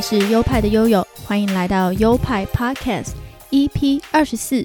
[0.00, 3.10] 是优派的悠悠，欢迎来到优派 Podcast
[3.50, 4.64] EP 二十四。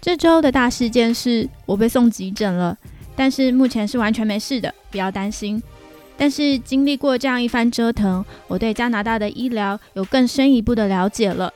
[0.00, 2.76] 这周的大事件是我被送急诊了，
[3.16, 5.62] 但是目前是完全没事的，不要担心。
[6.16, 11.52] 但是经历过这样一番折腾，我对加拿大的医疗有更深一步的了解了。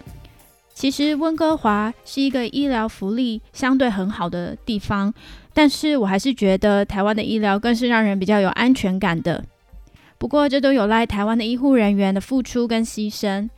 [0.75, 5.13] 其实温哥华是一个医疗福利相对很好的地方，
[5.53, 9.45] 但是我还是觉得台湾的医疗更是让人比较有安全感的。
[10.19, 13.49] 不过这都有赖台湾的医护人员的付出跟牺牲。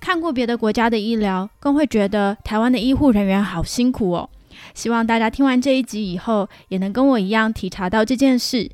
[0.00, 4.28] 看过别的国家的医疗，更会觉得台湾的医护人员好辛苦哦。
[4.74, 8.68] 希望大家听完这一集以后，也能跟我一样体察到这件事，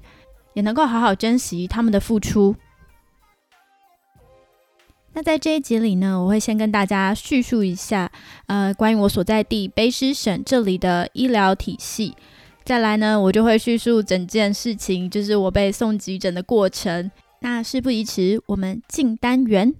[0.55, 2.57] 也能够好好珍惜他们的付出。
[5.19, 8.09] 那在这一集里呢，我会先跟大家叙述一下，
[8.47, 12.15] 呃，关于我所在地卑诗省这里的医疗体系。
[12.65, 17.11] 再来呢，我就会叙述整件事情，就是我被送急诊的过程。
[17.41, 19.75] 那事不宜迟，我们进单元。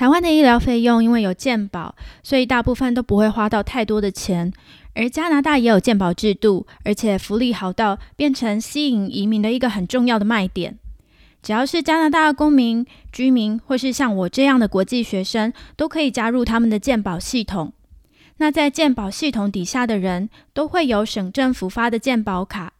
[0.00, 4.50] 台湾的医疗费用因为有健保，所以大部分都不会花到太多的钱。
[4.94, 10.78] 而加拿大也有健保制度，而且福利好到变成吸引移民的一个很重要的卖点。
[11.42, 17.74] 只要是加拿大的公民、居民，或是像我这样的国际学生，都可以加入他们的健保系统。
[18.38, 22.72] 那在健保系统底下的人都会有省政府发的健保卡。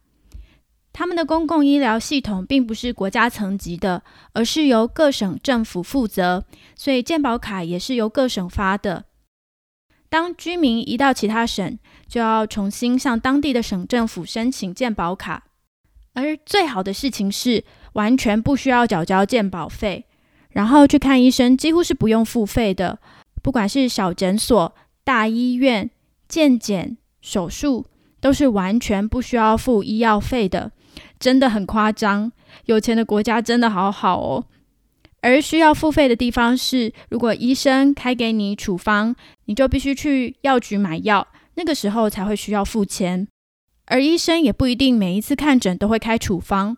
[0.93, 4.03] 他们的公共医疗系统并不是国家层级的，
[4.33, 6.43] 而是由各省政府负责，
[6.75, 9.05] 所以健保卡也是由各省发的。
[10.09, 15.45] 当居民移到其他省，就要重新向当地的省政府申请健保卡。
[16.13, 20.03] 而最好的事情是，完全不需要缴交健保费，
[20.49, 22.99] 然后去看医生几乎是不用付费的，
[23.41, 25.89] 不管是小诊所、大医院、
[26.27, 27.85] 健检、手术，
[28.19, 30.73] 都是完全不需要付医药费的。
[31.21, 32.31] 真的很夸张，
[32.65, 34.43] 有钱的国家真的好好哦。
[35.21, 39.15] 而需要付费的地方是，如果医生开给你处方，
[39.45, 43.27] 你就必须去药局买药，那个时候才会需要付钱。
[43.85, 46.75] 而医生也不一定每一次看诊都会开处方。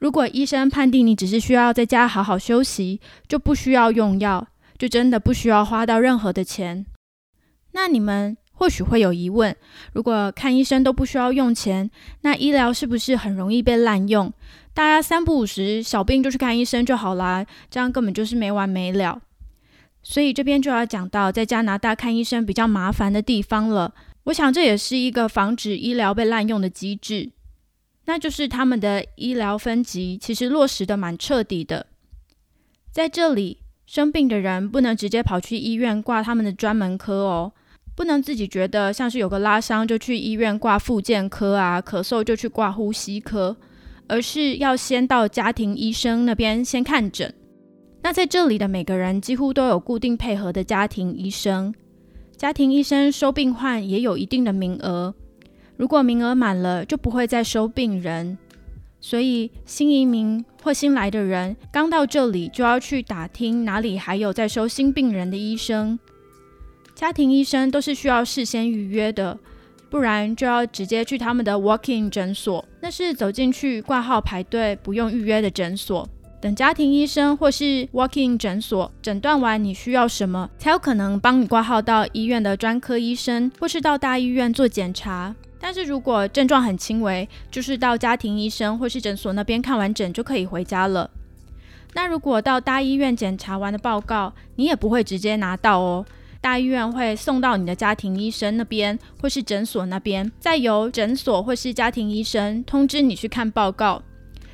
[0.00, 2.98] 如果医生判定你只是需要在家好好休息，
[3.28, 4.48] 就不需要用药，
[4.78, 6.86] 就真的不需要花到任何的钱。
[7.72, 8.38] 那你们？
[8.62, 9.52] 或许会有疑问：
[9.92, 11.90] 如果看医生都不需要用钱，
[12.20, 14.32] 那医疗是不是很容易被滥用？
[14.72, 19.20] 大家三不五时小病就去看医生就好啦，这样根本就是没完没了。
[20.04, 23.92] 所以这边就要讲到在加拿大看医生比较麻烦的地方了。
[24.26, 27.32] 我想这也是一个防止医疗被滥用的机制，
[28.04, 31.86] 那就是他们的医疗分级其实落实的蛮彻底的。
[32.92, 37.52] 在这里生病的人不能直接跑去医院挂他们的专门科哦。
[37.94, 43.56] 不能自己觉得像是有个拉伤就去医院挂复健科啊，咳嗽就去挂呼吸科，
[44.08, 47.32] 而是要先到家庭医生那边先看诊。
[48.02, 51.72] 那在这里的每个人几乎都有固定配合的家庭医生，
[52.36, 55.14] 家庭医生收病患也有一定的名额，
[55.76, 58.38] 如果名额满了就不会再收病人。
[59.00, 65.98] 所以新移民或新来的人刚到这里就要去打听哪里还有在收新病人的医生。
[67.02, 69.36] 家庭医生都是需要事先预约的，
[69.90, 76.08] 不然就要直接去他们的 walking 诊所，那是走进去挂号排队不用预约的诊所。
[76.40, 85.34] 等家庭医生或是 walking 诊所诊断完你需要什么，才有可能帮你挂号到医院的专科医生，或是到大医院做检查。
[85.58, 91.10] 但是如果症状很轻微，就是到家庭医生或是诊所那边看完诊就可以回家了。
[91.94, 96.06] 那如果到大医院检查完的报告，你也不会直接拿到哦。
[96.42, 104.02] 大医院会送到你的家庭医生那边，或是诊所那边，再由诊所或是家庭医生通知你去看报告。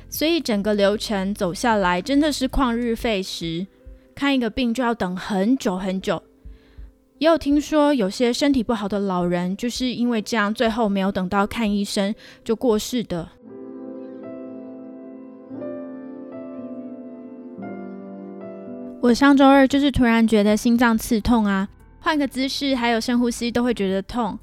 [0.07, 3.65] 所以整个流程走下来真的是旷日费时，
[4.13, 6.21] 看一个病就要等很久很久。
[7.17, 12.13] 也有听说有些身体不好的老人就是因为这样，最后没有等到看医生
[12.43, 13.27] 就过世的。
[19.01, 21.67] 我上周二就是突然觉得心脏刺痛啊。
[21.99, 24.37] 换个姿势，还有深呼吸都会觉得痛。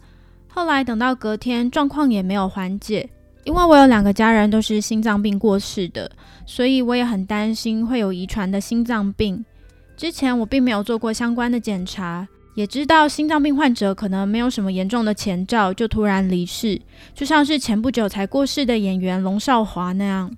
[0.49, 3.09] 后来等到隔天，状况也没有缓解。
[3.45, 6.11] 因为我有两个家人都是心脏病过世的，
[6.45, 9.45] 所以我也很担心会有遗传的心脏病。
[9.97, 16.81] 之前我并没有做过相关的检查，也知道心脏病患者可能没有什么严重的前兆就突然离世，
[17.15, 20.31] 就像是前不久才过世的演员龙少华那样。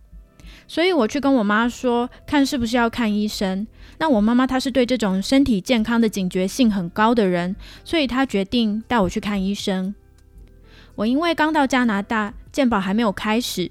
[0.68, 3.66] 所以我去跟我妈说，看是不是要看医生。
[3.98, 9.94] 那我妈妈她是对这种身体健康的警觉性很高的人，所以她决定带我去看医生。
[10.94, 13.70] 我因为刚到加拿大，健保还没有开始。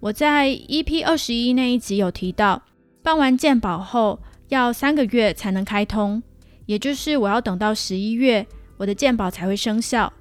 [0.00, 2.62] 我在 EP 二十一那一集有提到，
[3.02, 4.18] 办完健保后
[4.48, 6.22] 要三个月才能开通，
[6.66, 8.46] 也就是我要等到十一月，
[8.78, 10.12] 我的健保才会生效。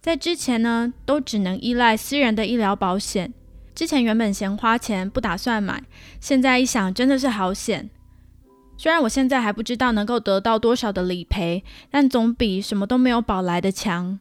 [0.00, 3.34] 在之前呢，都只能依赖私人的医疗保险。
[3.76, 5.84] 之前原本嫌花钱不打算买，
[6.18, 7.90] 现在一想真的是好险。
[8.78, 14.18] 虽然我现在还不知道能够得到多少的理赔，但总比什么都没有保来的强。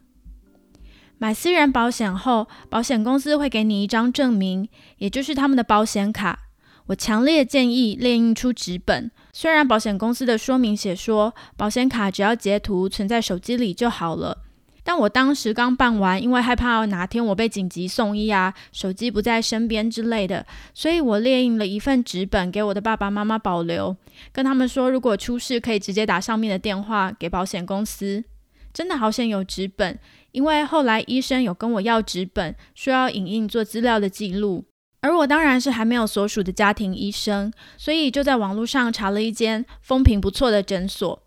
[1.18, 4.68] 买私人保险后，保险公司会给你一张证明，
[4.98, 6.40] 也就是他们的保险卡。
[6.88, 9.10] 我强烈建议列印出纸本。
[9.31, 14.45] 虽然保险公司的说明写说，保险卡只要截图存在手机里就好了。
[14.86, 20.46] 但我当时刚办完，因为害怕哪天我被紧急送医啊，手机不在身边之类的，
[20.76, 23.98] 所以我列印了一份纸本给我的爸爸妈妈保留，
[24.32, 28.24] 跟他们说如果出事可以直接打上面的电话给保险公司。
[28.72, 29.98] 真的好险有纸本，
[30.34, 34.66] 因为后来医生有跟我要纸本，说要影印做资料的记录，
[35.00, 41.24] 而我当然是还没有所属的家庭医生，所以就在网络上查了一间风评不错的诊所，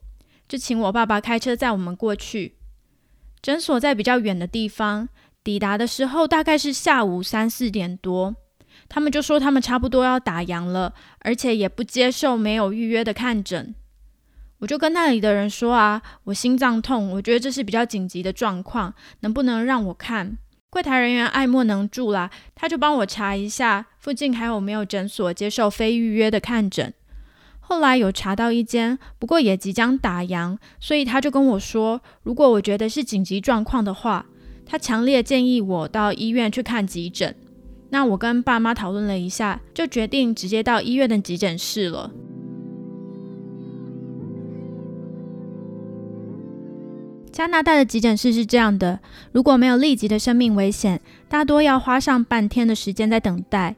[0.47, 2.58] 就请我爸爸开车载我们过去。
[3.41, 5.09] 诊所在比较远的地方，
[5.43, 8.35] 抵达的时候大概是下午三四点多。
[8.89, 13.75] 他们就说他们差不多要打烊了，而且也不接受没有预约的看诊。
[14.59, 20.39] 我就跟那里的人说啊，我心脏痛，我觉得这是比较紧急的状况，能不能让我看？
[20.71, 26.93] 柜台人员爱莫能助啦，他就帮我查一下附近还有没有诊所接受非预约的看诊。
[27.71, 34.25] 后来有查到一间，不过也即将打烊，所以他就跟我说，如果我觉得是紧急状况的话，
[34.65, 37.37] 他强烈建议我到医院去看急诊。
[37.91, 42.11] 那我跟爸妈讨论了一下，就决定直接到医院的急诊室了。
[47.31, 48.99] 加拿大的急诊室是这样的，
[49.33, 53.77] 如果没有立即的生命危险，大多要花上半天的时间在等待。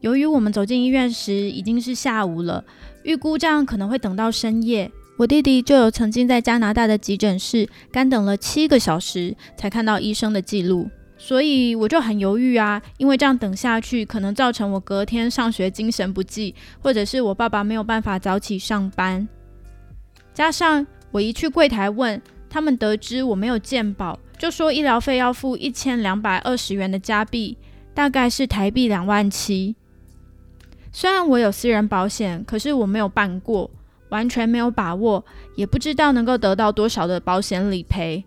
[0.00, 2.64] 由于我们走进医院时已经是下午了。
[3.02, 19.26] 预估这样可能会等到深夜，我弟弟就有曾经在加拿大的急诊室干等了七个小时才看到医生的记录，所以我就很犹豫啊，因为这样等下去可能造成我隔天上学精神不济，或者是我爸爸没有办法早起上班。
[20.32, 27.56] 加上我一去柜台问他们，得知我没有健保，就说医疗费要付一千两百二十元的加币，
[27.92, 29.76] 大概是台币两万七。
[30.92, 33.70] 虽然我有私人保险，可是我没有办过，
[34.08, 38.24] 完全没有把握，也不知道能够得到多少的保险理赔。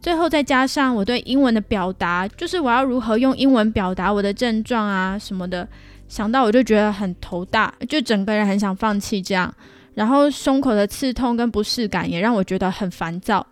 [0.00, 5.66] 最后再加上我对英文的表达，就是我要如何用英文表达我的症状啊什么的，
[6.06, 9.52] 想到我就觉得很头大，就整个人很想放弃这样。
[9.94, 13.44] 然后胸口的刺痛跟不适感也让我觉得很烦躁，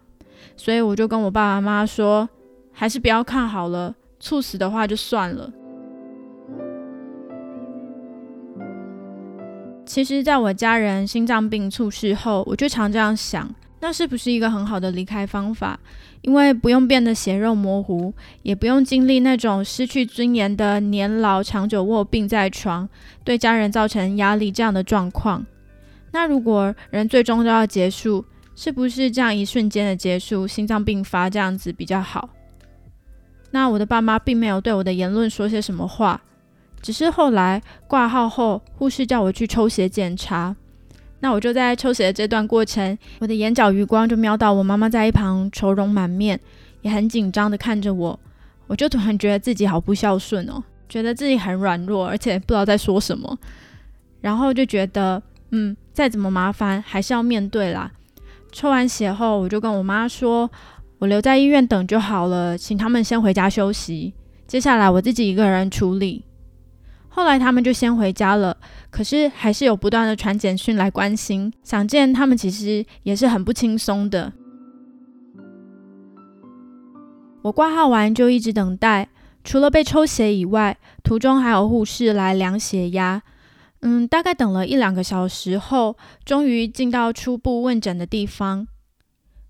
[0.57, 2.29] 所以我就跟我爸爸妈妈说，
[2.71, 5.51] 还是不要看好了，猝死的话就算了。
[9.87, 15.79] 其实，在我家人心脏病猝逝后，我就常这样想：那是不是一个很好的离开方法？
[16.23, 22.89] 因为不用变得血肉模糊，也不用经历那种失去尊严的年老、长久卧病在床，
[23.23, 25.45] 对家人造成压力这样的状况。
[26.13, 28.25] 那如果人最终都要结束，
[28.57, 32.31] 是不是这样一瞬间的结束，心脏病发这样子比较好？
[33.51, 36.21] 那我的爸妈并没有对我的言论说些什么话。
[36.85, 40.55] 只是后来挂号后，护士叫我去抽血检查。
[41.21, 46.39] 那我就在抽血的这段过程，我的眼角余光就瞄到我妈妈在一旁愁容满面，
[46.83, 48.21] 也很紧张的看着我。
[48.67, 53.39] 我就突然觉得自己好不孝顺哦，觉得自己很软弱，而且不知道在说什么。
[54.21, 55.23] 然后就觉得，
[55.53, 57.91] 嗯，再怎么麻烦还是要面对啦。
[58.53, 60.51] 抽完血后，我就跟我妈说，
[60.99, 64.13] 我留在医院等就好了，请他们先回家休息，
[64.47, 66.23] 接下来我自己一个人处理。
[67.15, 68.57] 后来他们就先回家了，
[68.91, 74.33] 可是还是有不断的传简讯来关心，想见他们其实也是很不轻松的。
[77.43, 79.11] 我挂号完就一直等待，
[79.45, 83.23] 除了被抽血以外，途中还有护士来量血压。
[83.83, 88.67] 嗯，大概等了一两个小时后，终于进到初步问诊的地方。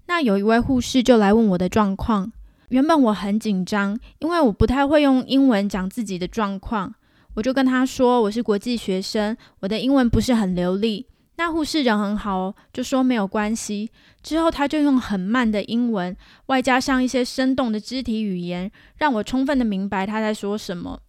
[0.07, 2.31] 那有一位护士就来问我的状况。
[2.69, 6.95] 原本我很紧张，因为我不太会用英文讲自己的状况。
[7.35, 11.07] 我就跟他说我是国际学生，我的英文不是很流利。
[11.37, 13.91] 那护士人很好哦，就说没有关系。
[14.23, 21.01] 之后他就用很慢的英文，外加上一些生动的肢体语言，让我充分的明白他在说什么。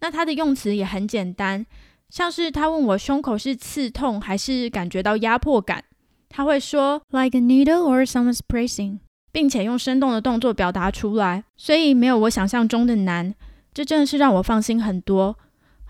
[0.00, 1.64] 那他的用词也很简单，
[2.10, 5.84] 像是他问我胸口是刺痛还是感觉到压迫感，
[6.28, 8.98] 他会说 like a needle or someone's pressing，
[9.30, 13.32] 并且用生动的动作表达出来，所以没有我想象中的难。
[13.72, 15.38] 这真的是让我放心很多。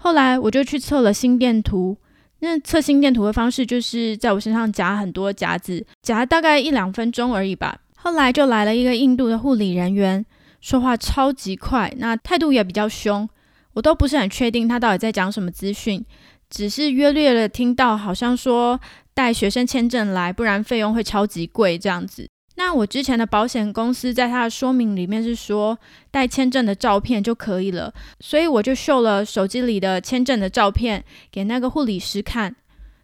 [0.02, 1.97] 后来我就去测了心电图，
[2.40, 7.78] 那测心电图的方式就是在我身上夹很多夹子，夹大概一两分钟而已吧。
[7.94, 10.26] 后来就来了一个印度的护理人员，
[10.61, 13.28] 说话超级快，那态度也比较凶。
[13.75, 16.04] 我都不是很确定他到底在讲什么资讯，
[16.50, 18.80] 只是约略的听到，好像说
[19.14, 22.28] 带学生签证来，不然费用会超级贵这样子。
[22.56, 25.78] 那我之前的保险公司在他的说明里面是说
[26.11, 32.54] 带签证的照片就可以了，所以我就秀了手机里的签证的照片给那个护理师看，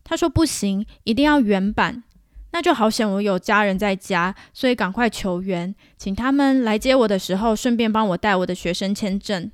[0.05, 2.05] 他说不行，一定要原版。
[2.53, 9.51] 那就好险我有家人在家，所以赶快求援，请他们来接我的时候顺便帮我带我的学生签证。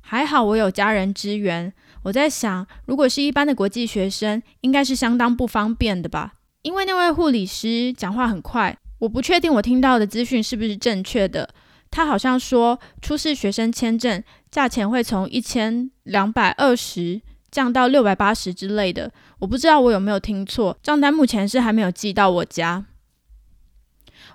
[0.00, 1.72] 还好我有家人支援。
[2.02, 6.34] 我在想，如果是一般的国际学生，应该是相当不方便的吧？
[6.62, 11.48] 因为那位护理师讲话很快，我不确定我听到的资讯是不是正确的。
[11.90, 19.12] 他好像说，出示学生签证价钱会从一千两百二十降到六百八十之类的。
[19.38, 22.86] 我不知道我有没有听错，账单目前是还没有寄到我家。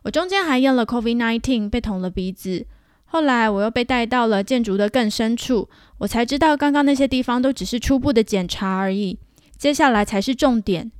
[0.03, 2.65] 我中间还验了 COVID-19，被捅了鼻子。
[3.05, 9.19] 后来我又被带到了建筑的更深处，我才知道刚刚那些地方都只是初步的检查而已，
[9.57, 10.91] 接下来才是重点。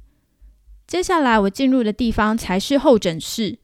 [0.91, 3.57] 接下来我进入的地方才是候诊室，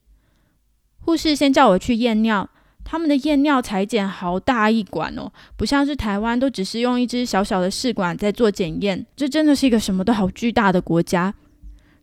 [1.02, 2.50] 护士先叫我去验尿，
[2.86, 11.34] 他们的验尿裁剪好大一管哦，不像是台湾都只是用一支小小的试管在做检验，这真的是一个什么都好巨大的国家。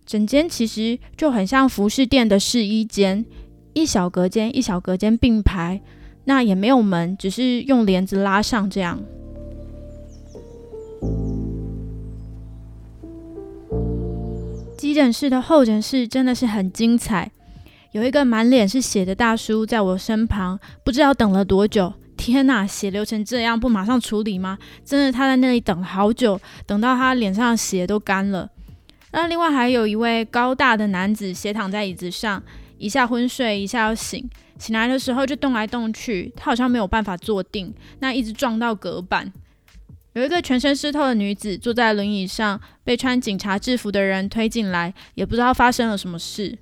[0.05, 3.25] 整间其实就很像服饰店的试衣间，
[3.73, 5.81] 一小隔间一小隔间并排。
[6.27, 9.03] 那也没有门，只是用帘子拉上这样。
[14.95, 17.29] 急诊室的候诊室真的是很精彩，
[17.91, 21.93] 有一个满脸是血的大叔在我身旁，不知道等了多久。
[22.17, 24.57] 天呐，血流成这样，不马上处理吗？
[24.85, 28.49] 真的，他在那里等了好久，等到他脸上血都干了。
[29.11, 32.41] 那另外还有一位高大的男子斜躺在椅子上，
[32.79, 34.31] 一下昏睡，一下要醒。
[34.61, 39.33] 醒来的时候就动来动去，他好像没有办法坐定，那一直撞到隔板。
[40.15, 46.57] 有一个全身湿透的女子坐在轮椅上，被穿警察制服的人推进来，也不知道发生了什么事。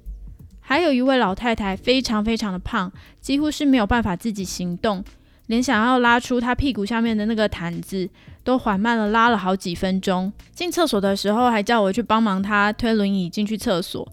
[0.60, 2.90] 还有一位老太太，非常非常的胖，
[3.20, 5.04] 几乎是没有办法自己行动，
[5.48, 8.08] 连想要拉出她屁股下面的那个毯子
[8.42, 10.32] 都缓慢的拉了好几分钟。
[10.54, 14.10] 进厕所的时候还叫我去帮忙她推轮椅进去厕所。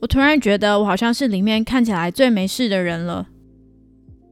[0.00, 3.28] 我突然觉得我好像是里面看起来最没事的人了。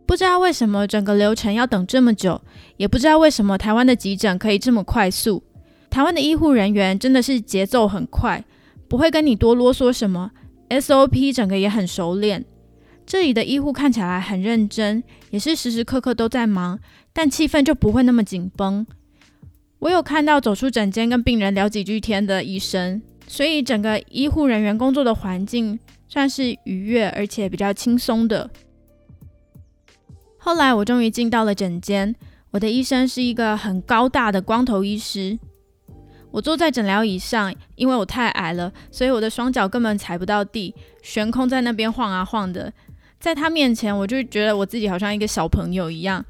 [0.06, 2.40] 不知道为什么整个流程要等这么久，
[2.76, 5.42] 也不知道为什么台湾的急诊可以这么快速。
[5.88, 8.44] 台湾的医护人员真的是节奏很快，
[8.88, 10.30] 不会跟你多啰嗦什么
[10.68, 12.44] ，SOP 整个也很熟练。
[13.06, 16.78] 这里的医护看起来很认真，也是时时刻刻都在忙，
[17.12, 18.86] 但气氛就不会那么紧绷。
[19.78, 23.00] 我有看到走出诊间跟病人聊几句天的医生。
[23.26, 28.50] 所以整个医护人员工作的环境算是愉悦而且比较轻松的。
[30.44, 32.14] 后来我终于进到了诊间，
[32.50, 35.38] 我的医生是一个很高大的光头医师。
[36.30, 42.70] 我坐在诊疗椅上，因为我太矮了，所以我的双脚根本踩不到地，悬空在那边晃啊晃的。
[43.18, 46.22] 在他面前，我就觉得我自己好像一个小朋友一样。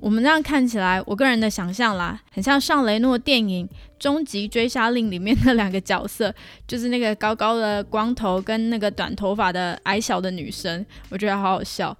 [0.00, 6.34] 我们这样看起来，我个人的想象啦，很像上雷诺电影《终极追杀令》里面的两个角色，
[6.66, 11.94] 就是那个高高的光头跟那个短头发的矮小的女生，我觉得好好笑。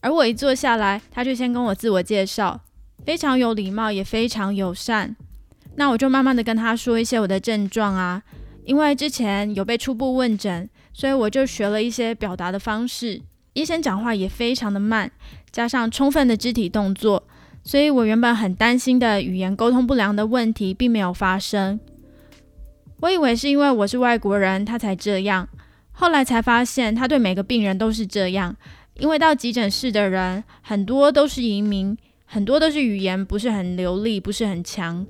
[0.00, 2.60] 而我一坐下来，他就先跟我自我介绍，
[3.04, 5.16] 非常有礼貌，也非常友善。
[5.76, 8.22] 那我就慢慢的跟他说一些我的症状啊，
[8.64, 13.22] 因为之前有被初步问诊，所以我就学了一些表达的方式。
[13.54, 15.10] 医生讲话也非常的慢。
[15.50, 17.26] 加上充分的肢体动作，
[17.64, 21.80] 所以我原本很担心的语言沟通不良的问题并没有发生。
[23.00, 25.48] 我以为是因为我是外国人，他才这样。
[25.92, 28.54] 后来才发现，他对每个病人都是这样。
[28.98, 35.06] 因为到急诊室的人很多都是移民，很多都是语言不是很流利，不是很强。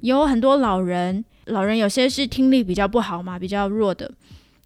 [0.00, 4.10] 有很多老人，老人有些是听力比较不好嘛，比较弱的。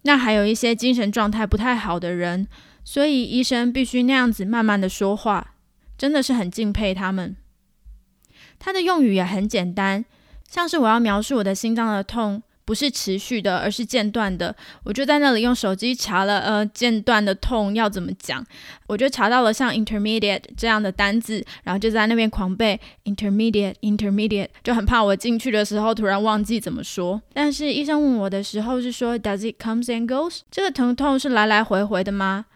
[0.03, 2.47] 那还有一些精神状态不太好的人。
[2.83, 5.55] 所以医生必须那样子慢慢的说话，
[5.97, 7.35] 真的是很敬佩他们。
[8.57, 10.05] 他的用语也很简单，
[10.49, 14.53] 像是我要描述我的心脏的痛，不是持续的，而是间断的。
[14.83, 18.45] 我就在那里用手机查了，呃，间断的痛要怎么讲，
[18.87, 27.21] 我就查到了像 intermediate 这样的单字，然后就在那边狂背 intermediate intermediate，就很怕我进去的时候突然忘记怎么说。
[27.33, 30.41] 但是医生问我的时候是说 Does it comes and goes？
[30.51, 32.47] 这个疼痛是来来回回的吗？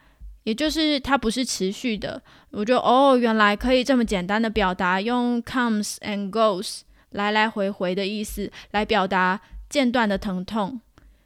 [0.44, 2.22] 也就是它不是持续的。
[2.50, 6.80] 我就哦，原来可以这么简单的表达，用 comes and goes
[7.12, 9.40] 来来回回的意思来表达。
[9.72, 10.82] 间断的疼痛，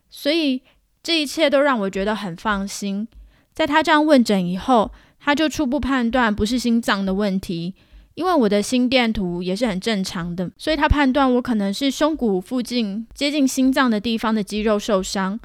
[0.10, 0.62] 所以
[1.02, 3.08] 这一切都让我觉得很放心。
[3.54, 7.74] 在他这样问诊以后，他就初步判断不是心脏的问题，
[8.14, 15.40] 因为我的心电图也是很正常的，所以他判断我可能是胸骨附近接近心脏的地方的肌肉受伤。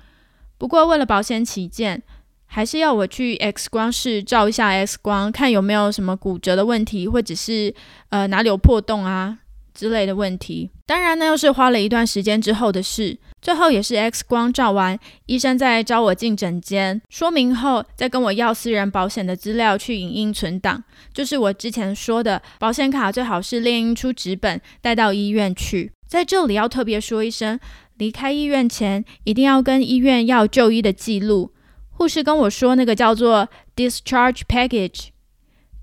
[0.58, 2.02] 不过为了保险起见，
[2.46, 7.74] 还是要我去 X 光室照一下 X 光，看有没有什么骨折的问题，或者是
[8.10, 9.38] 呃哪里有破洞啊。
[9.74, 13.16] 之类的问题，当然呢，又是花了一段时间之后的事。
[13.40, 20.84] 最后也是 X 光照完，医生在招我进诊间说明后，再跟我要私人保险的资料去影印存档。
[21.14, 25.90] 就是我之前说的，保险卡最好是列印出纸本带到医院去。
[26.06, 27.58] 在这里要特别说一声，
[27.96, 31.52] 离开医院前一定要跟医院要就医的记录。
[31.92, 35.08] 护士跟我说，那个叫做 discharge package。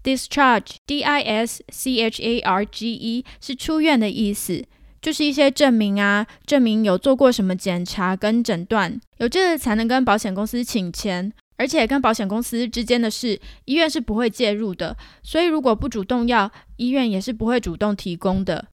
[0.07, 1.65] Discharge, D-I-S-C-H-A-R-G-E
[3.41, 4.63] 是出院的意思，
[5.01, 18.67] 就是一些证明啊，证明有做过什么检查跟诊断，有这个才能跟保险公司请钱，而且跟保险公司之间的事，医院是不会介入的，所以如果不主动要，医院也是不会主动提供的。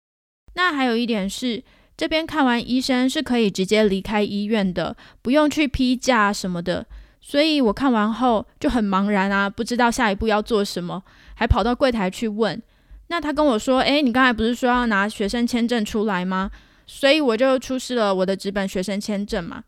[0.55, 1.65] 那还有一点是，
[1.97, 6.87] 这边看完医生是可以直接离开医院的，不用去批假什么的。
[7.27, 11.03] 所以我看完后就很茫然啊，不知道下一步要做什么，
[11.35, 12.63] 还跑到柜台去问。
[13.07, 16.51] 那他跟我说：“诶，你刚才不是说要拿学生签证出来吗？”
[16.87, 19.65] 所以我就出示了我的纸本学生签证嘛。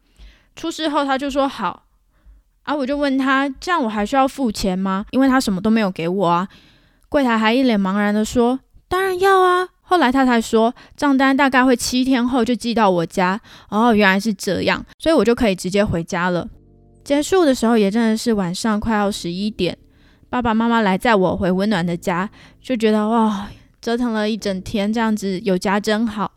[0.54, 1.84] 出示后他就说好，
[2.64, 6.46] 啊，我就问他：“这样我还需要付钱吗？”因为他什么都没有给我啊。
[7.08, 13.40] 柜台还一脸茫然的说：“当然要啊。”后来他才说账单大概会七天后就寄到我家。
[13.70, 16.46] 哦，原来是这样，所以我就可以直接回家了。
[17.06, 19.78] 结束的时候也真的是晚上快要十一点，
[20.28, 22.28] 爸爸妈妈来载我回温暖的家，
[22.60, 23.48] 就觉得哇，
[23.80, 26.32] 折腾了一整天，这样子有家真好。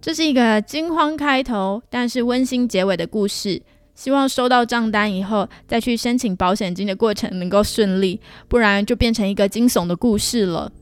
[0.00, 3.62] 这是一个惊慌开头，但是温馨结尾的故事。
[3.94, 10.72] 希望收到账单以后，再去申请保险金的过程能够顺利，不然就变成一个惊悚的故事了。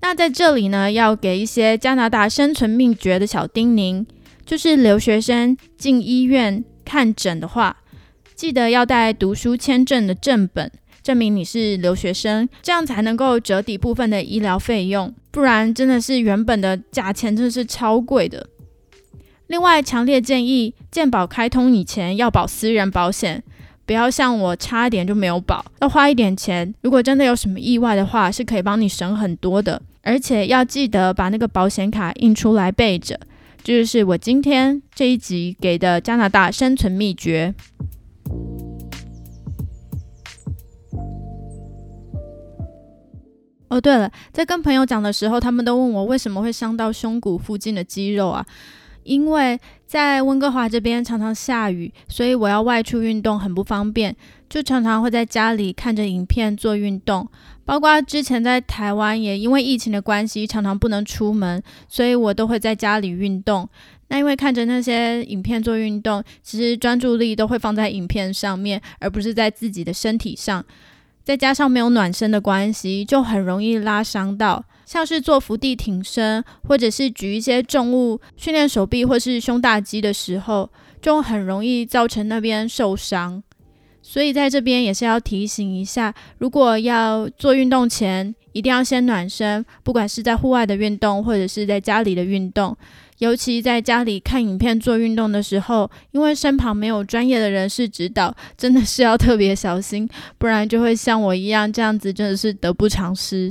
[0.00, 4.04] 那在这里呢，要给一些加拿大生存秘诀的小叮咛，
[4.44, 6.64] 就是留学生进医院。
[6.92, 7.74] 看诊的话，
[8.34, 10.70] 记得要带读书签证的正本，
[11.02, 18.46] 证明你是留学生，这样才能够折抵部分的医疗费用，不然真的是原本的价钱真的是超贵的。
[19.46, 23.42] 另外，强烈建议健保开通以前要保私人保险，
[23.86, 26.74] 不要像我差一点就没有保，要花一点钱。
[26.82, 33.18] 如果真的有什么意外的话，是可以帮你省很多的，而且要记得把那个保险卡印出来备着。
[33.64, 37.54] 这就是我今天这一集给的加拿大生存秘诀。
[43.68, 48.44] 哦，对了，在跟朋友讲的时候，他们都问我为什么会伤到胸骨附近的肌肉啊？
[49.04, 54.14] 因为在温哥华这边常常下雨，所以我要外出运动很不方便，
[54.48, 57.28] 就常常会在家里看着影片做运动。
[57.64, 63.68] 包括之前在台湾也因为疫情的关系，常常不能出门，所以我都会在家里运动。
[64.08, 70.64] 那因为看着那些影片做运动，其实专注力都会放在影片上面，而不是在自己的身体上。
[71.24, 74.64] 再加上没有暖身的关系，就很容易拉伤到。
[74.92, 80.68] 像是做伏地挺身，或者是举一些重物训练手臂或是胸大肌的时候，
[81.00, 83.42] 就很容易造成那边受伤。
[84.02, 92.76] 所以在这边也是要提醒一下，如果要做运动前，一定要先暖身，不管是在户外的运动，或者是在家里的运动。
[93.16, 103.50] 尤其在家里看影片做运动的时候，因为身旁没有专业的人士指导，真的是要特别小心，不然就会像我一样这样子，真的是得不偿失。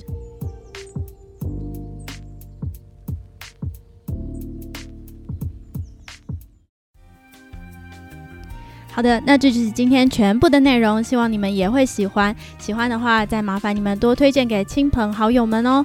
[9.02, 12.36] 好的，那这就是今天全部的内容，希望你们也会喜欢。
[12.60, 15.84] 喜欢的话，再麻烦你们多推荐给亲朋好友们哦。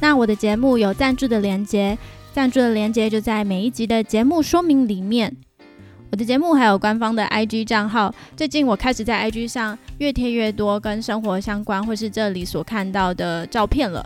[0.00, 1.96] 那我的节目有赞助的连接，
[2.32, 5.32] 赞助的连接就在每一集的节目说明里面。
[6.10, 14.04] 我的节目还有官方的 IG 账号，最近我开始在 IG 上越贴越多跟生活相关或是这里所看到的照片了。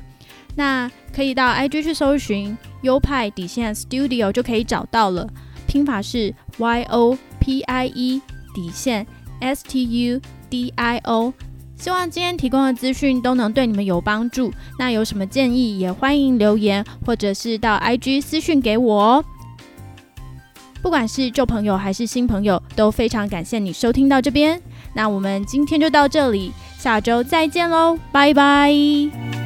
[0.55, 5.27] 那可以到 IG 去搜寻优派底线 Studio 就可以找到了。
[5.67, 8.21] 拼法是 Y O P I E
[8.55, 9.07] 底线
[9.41, 11.33] S T U D I O。
[11.77, 14.53] 希望今天提供的资讯都能对你们有帮助。
[14.79, 19.25] 那有什么建议，也欢迎留言或者是到 IG 私讯给我哦。
[20.83, 24.61] 不管是旧朋友还是新朋友，都非常感谢你收听到这边。
[24.95, 29.40] 那我们今天就到这里，下周再见喽，拜拜。